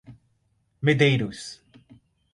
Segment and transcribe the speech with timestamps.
[0.85, 1.61] Medeiros